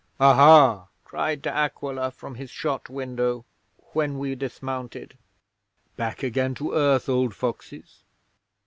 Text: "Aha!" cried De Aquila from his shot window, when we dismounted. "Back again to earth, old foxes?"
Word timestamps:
"Aha!" 0.19 0.87
cried 1.03 1.43
De 1.43 1.51
Aquila 1.55 2.09
from 2.09 2.33
his 2.33 2.49
shot 2.49 2.89
window, 2.89 3.45
when 3.93 4.17
we 4.17 4.33
dismounted. 4.33 5.15
"Back 5.95 6.23
again 6.23 6.55
to 6.55 6.73
earth, 6.73 7.07
old 7.07 7.35
foxes?" 7.35 8.01